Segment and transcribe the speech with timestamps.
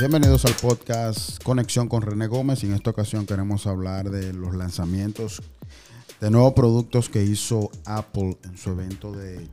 [0.00, 2.64] Bienvenidos al podcast Conexión con René Gómez.
[2.64, 5.42] Y en esta ocasión queremos hablar de los lanzamientos
[6.22, 9.46] de nuevos productos que hizo Apple en su evento de,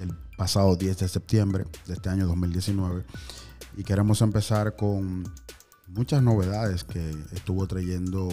[0.00, 3.04] del pasado 10 de septiembre de este año 2019
[3.76, 5.22] y queremos empezar con
[5.86, 8.28] muchas novedades que estuvo trayendo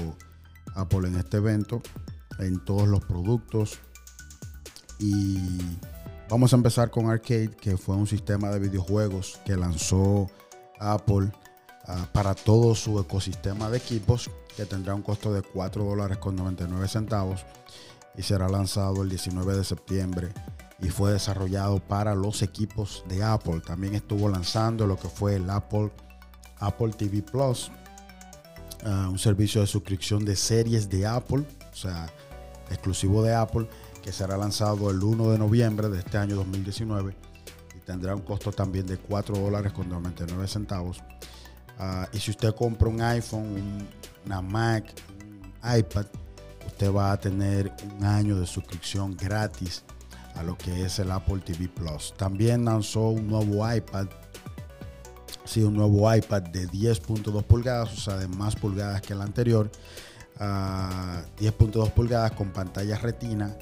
[0.73, 1.83] Apple en este evento
[2.39, 3.77] en todos los productos.
[4.97, 5.37] Y
[6.31, 10.31] vamos a empezar con Arcade que fue un sistema de videojuegos que lanzó
[10.79, 11.31] Apple
[11.89, 16.35] uh, para todo su ecosistema de equipos que tendrá un costo de 4 dólares con
[16.35, 17.45] 99 centavos
[18.15, 20.33] y será lanzado el 19 de septiembre
[20.81, 23.61] y fue desarrollado para los equipos de Apple.
[23.65, 25.91] También estuvo lanzando lo que fue el Apple,
[26.59, 27.71] Apple TV Plus,
[28.85, 32.09] uh, un servicio de suscripción de series de Apple, o sea,
[32.69, 33.67] exclusivo de Apple,
[34.01, 37.15] que será lanzado el 1 de noviembre de este año 2019
[37.75, 41.01] y tendrá un costo también de 4 dólares con 99 centavos.
[41.79, 43.87] Uh, y si usted compra un iPhone, un,
[44.25, 46.05] una Mac, un iPad,
[46.67, 49.83] usted va a tener un año de suscripción gratis
[50.35, 52.13] a lo que es el Apple TV Plus.
[52.17, 54.07] También lanzó un nuevo iPad,
[55.45, 59.71] sí, un nuevo iPad de 10.2 pulgadas, o sea, de más pulgadas que el anterior.
[60.35, 63.57] Uh, 10.2 pulgadas con pantalla retina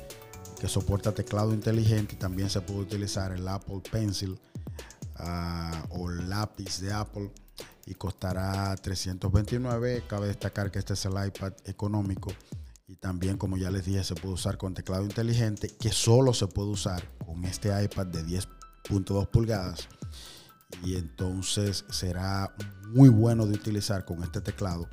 [0.60, 4.40] que soporta teclado inteligente también se puede utilizar el Apple Pencil
[5.20, 7.32] uh, o lápiz de Apple
[7.88, 10.04] y costará 329.
[10.08, 12.32] Cabe destacar que este es el iPad económico
[12.90, 16.48] y también, como ya les dije, se puede usar con teclado inteligente, que solo se
[16.48, 19.90] puede usar con este iPad de 10.2 pulgadas.
[20.84, 22.54] Y entonces será
[22.94, 24.88] muy bueno de utilizar con este teclado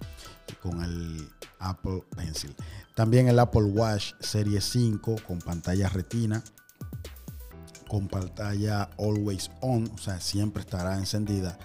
[0.48, 2.54] y con el Apple Pencil.
[2.96, 6.42] También el Apple Watch Serie 5 con pantalla retina,
[7.88, 11.58] con pantalla always on, o sea, siempre estará encendida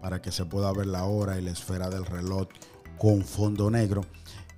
[0.00, 2.48] para que se pueda ver la hora y la esfera del reloj
[2.98, 4.02] con fondo negro.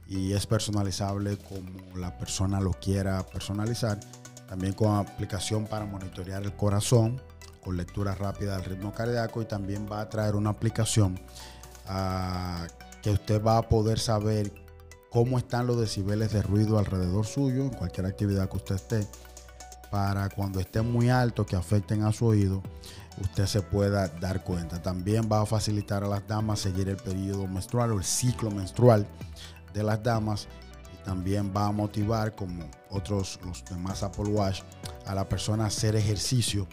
[0.09, 4.01] Y es personalizable como la persona lo quiera personalizar.
[4.49, 7.21] También con aplicación para monitorear el corazón,
[7.63, 9.41] con lectura rápida del ritmo cardíaco.
[9.43, 11.19] Y también va a traer una aplicación
[11.89, 12.67] uh,
[13.03, 14.53] que usted va a poder saber
[15.11, 19.07] cómo están los decibeles de ruido alrededor suyo en cualquier actividad que usted esté
[19.91, 22.63] para cuando esté muy alto que afecten a su oído
[23.19, 24.81] usted se pueda dar cuenta.
[24.81, 29.07] También va a facilitar a las damas seguir el periodo menstrual o el ciclo menstrual
[29.73, 30.49] de las damas.
[31.05, 34.63] También va a motivar como otros los demás Apple Watch
[35.07, 36.67] a la persona a hacer ejercicio.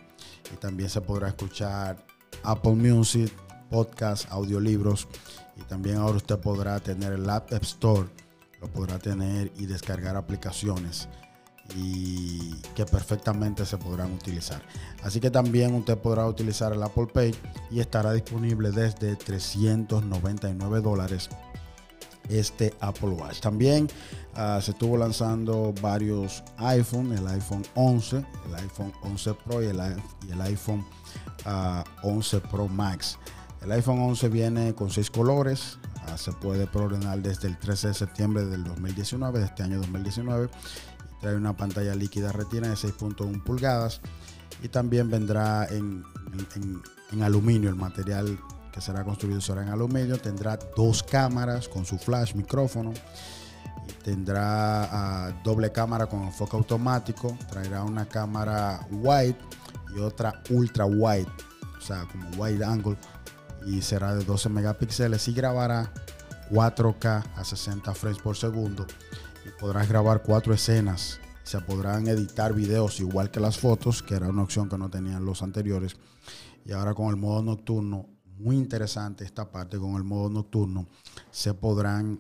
[0.54, 2.06] Y también se podrá escuchar
[2.44, 3.32] Apple Music,
[3.70, 5.08] podcast, audiolibros.
[5.56, 8.08] Y también ahora usted podrá tener el App Store,
[8.62, 11.08] lo podrá tener y descargar aplicaciones
[11.76, 14.62] y que perfectamente se podrán utilizar.
[15.04, 17.36] Así que también usted podrá utilizar el Apple Pay
[17.72, 21.30] y estará disponible desde 399 dólares
[22.30, 23.40] este Apple Watch.
[23.40, 23.88] También
[24.36, 30.42] uh, se estuvo lanzando varios iPhone, el iPhone 11, el iPhone 11 Pro y el,
[30.42, 30.86] iPhone
[31.46, 33.18] uh, 11 Pro Max.
[33.62, 35.80] El iPhone 11 viene con seis colores,
[36.14, 40.50] uh, se puede preordenar desde el 13 de septiembre del 2019, de este año 2019.
[41.22, 44.02] Trae una pantalla líquida retina de 6.1 pulgadas
[44.62, 46.04] y también vendrá en,
[47.12, 47.70] en, aluminio.
[47.70, 48.40] El material
[48.72, 52.94] que será construido será en aluminio, tendrá dos cámaras con su flash, micrófono,
[54.04, 59.38] tendrá uh, doble cámara con enfoque automático, traerá una cámara wide
[59.96, 61.28] y otra ultra wide,
[61.78, 62.98] o sea, como wide angle,
[63.66, 65.92] y será de 12 megapíxeles y grabará
[66.52, 68.86] 4K a 60 frames por segundo
[69.52, 71.20] podrás grabar cuatro escenas.
[71.44, 75.26] Se podrán editar videos igual que las fotos, que era una opción que no tenían
[75.26, 75.96] los anteriores.
[76.66, 80.88] Y ahora con el modo nocturno muy interesante esta parte con el modo nocturno.
[81.32, 82.20] Se podrán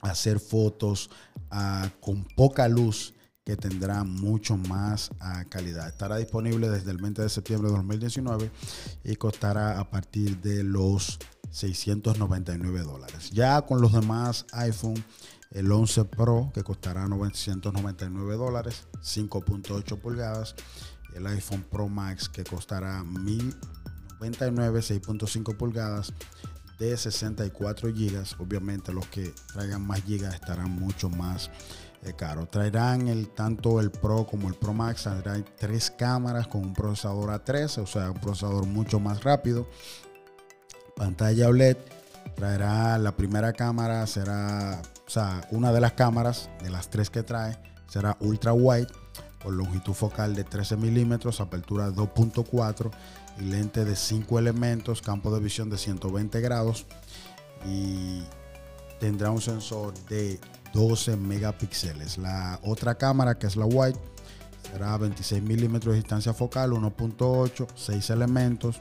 [0.00, 1.10] hacer fotos
[1.52, 3.14] uh, con poca luz
[3.44, 5.88] que tendrán mucho más uh, calidad.
[5.88, 8.50] Estará disponible desde el 20 de septiembre de 2019
[9.04, 11.18] y costará a partir de los
[11.50, 13.30] 699 dólares.
[13.30, 15.04] Ya con los demás iPhone,
[15.50, 20.54] el 11 Pro que costará 999 dólares, 5.8 pulgadas.
[21.14, 23.56] El iPhone Pro Max que costará 1000
[24.20, 26.12] 99 6.5 pulgadas
[26.78, 28.36] de 64 gigas.
[28.38, 31.50] Obviamente los que traigan más gigas estarán mucho más
[32.02, 32.50] eh, caros.
[32.50, 35.02] Traerán el, tanto el Pro como el Pro Max.
[35.02, 39.68] Traerán tres cámaras con un procesador A13, o sea, un procesador mucho más rápido.
[40.96, 41.76] Pantalla OLED.
[42.36, 44.80] Traerá la primera cámara, será,
[45.10, 47.58] o sea, una de las cámaras de las tres que trae
[47.88, 48.86] será ultra wide
[49.42, 52.92] con longitud focal de 13 milímetros, apertura 2.4
[53.40, 56.86] y lente de 5 elementos, campo de visión de 120 grados
[57.66, 58.22] y
[59.00, 60.38] tendrá un sensor de
[60.74, 62.16] 12 megapíxeles.
[62.16, 63.98] La otra cámara, que es la White,
[64.70, 68.80] será 26 milímetros de distancia focal, 1.8, 6 elementos.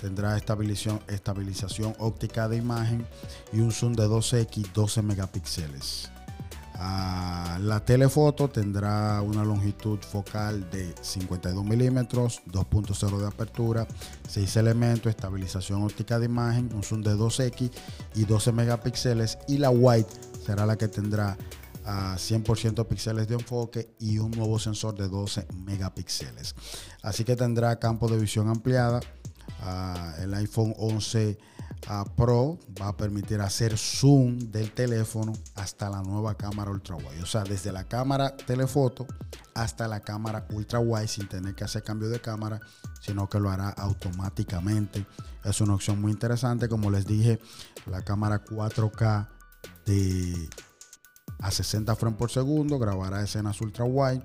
[0.00, 3.06] Tendrá estabilización, óptica de imagen
[3.52, 6.10] y un zoom de 2x, 12 megapíxeles.
[6.74, 13.86] Ah, la telefoto tendrá una longitud focal de 52 milímetros, 2.0 de apertura,
[14.28, 17.70] 6 elementos, estabilización óptica de imagen, un zoom de 2x
[18.16, 19.38] y 12 megapíxeles.
[19.46, 20.10] Y la white
[20.44, 21.36] será la que tendrá
[21.84, 26.54] a 100% píxeles de enfoque y un nuevo sensor de 12 megapíxeles.
[27.02, 29.00] Así que tendrá campo de visión ampliada.
[29.60, 31.38] Ah, el iPhone 11
[32.16, 37.22] Pro va a permitir hacer zoom del teléfono hasta la nueva cámara ultra wide.
[37.22, 39.06] O sea, desde la cámara telefoto
[39.54, 42.60] hasta la cámara ultra wide sin tener que hacer cambio de cámara,
[43.00, 45.04] sino que lo hará automáticamente.
[45.44, 46.68] Es una opción muy interesante.
[46.68, 47.40] Como les dije,
[47.86, 49.28] la cámara 4K
[49.84, 50.48] de
[51.42, 54.22] a 60 frames por segundo, grabará escenas ultra wide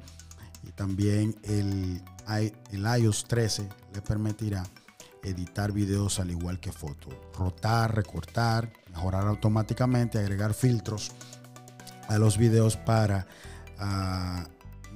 [0.64, 2.02] y también el,
[2.72, 4.64] el iOS 13 le permitirá
[5.24, 11.12] editar videos al igual que fotos, rotar, recortar, mejorar automáticamente, agregar filtros
[12.08, 13.26] a los videos para
[13.80, 14.46] ah,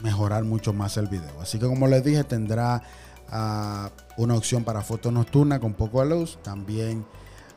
[0.02, 1.42] mejorar mucho más el video.
[1.42, 2.84] Así que como les dije, tendrá
[3.30, 7.06] ah, una opción para foto nocturna con poco de luz, también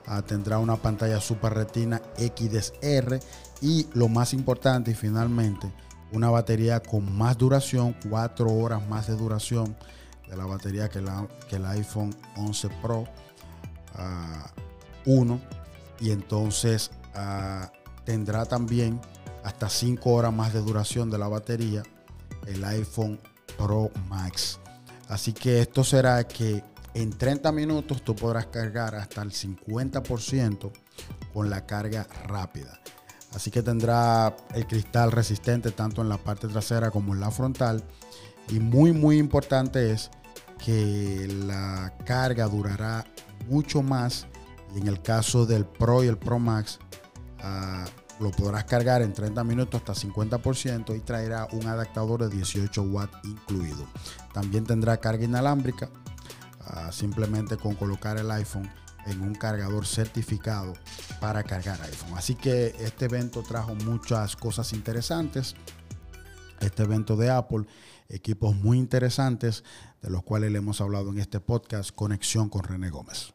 [0.06, 3.20] ah, tendrá una pantalla Super Retina XDR
[3.60, 5.72] y lo más importante y finalmente
[6.12, 9.76] una batería con más duración, 4 horas más de duración
[10.28, 13.04] de la batería que, el iPhone 11 Pro
[15.06, 15.56] 1 ah,
[16.00, 17.70] y entonces ah,
[18.04, 19.00] tendrá también
[19.42, 21.82] hasta 5 horas más de duración de la batería
[22.46, 23.20] el iPhone
[23.56, 24.58] Pro Max.
[25.08, 26.62] Así que esto será que
[26.94, 30.70] en 30 minutos tú podrás cargar hasta el 50%
[31.32, 32.80] con la carga rápida.
[33.34, 37.82] Así que tendrá el cristal resistente tanto en la parte trasera como en la frontal
[38.48, 40.10] y muy, muy importante es
[40.64, 43.04] que la carga durará
[43.48, 44.26] mucho más.
[44.74, 46.78] Y en el caso del Pro y el Pro Max,
[47.40, 47.84] ah,
[48.20, 53.16] lo podrás cargar en 30 minutos hasta 50% y traerá un adaptador de 18 watts
[53.24, 53.86] incluido.
[54.32, 55.90] También tendrá carga inalámbrica,
[56.90, 58.70] simplemente con colocar el iPhone
[59.06, 60.72] en un cargador certificado
[61.20, 62.16] para cargar iPhone.
[62.16, 65.54] Así que este evento trajo muchas cosas interesantes
[66.60, 67.66] este evento de Apple,
[68.08, 69.64] equipos muy interesantes
[70.02, 73.34] de los cuales le hemos hablado en este podcast, Conexión con René Gómez.